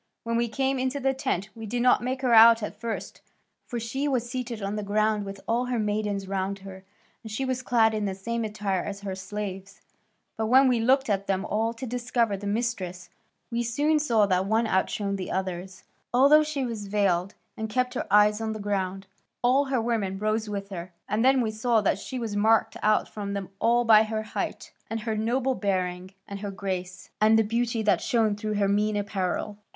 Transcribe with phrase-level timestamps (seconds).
[0.23, 3.21] When we came into the tent, we did not make her out at first,
[3.67, 6.83] for she was seated on the ground with all her maidens round her,
[7.21, 9.79] and she was clad in the same attire as her slaves,
[10.37, 13.11] but when we looked at them all to discover the mistress,
[13.51, 18.07] we soon saw that one outshone the others, although she was veiled and kept her
[18.09, 19.03] eyes on the ground.
[19.03, 21.51] And when we bade her rise, all her women rose with her, and then we
[21.51, 25.53] saw that she was marked out from them all by her height, and her noble
[25.53, 29.59] bearing, and her grace, and the beauty that shone through her mean apparel.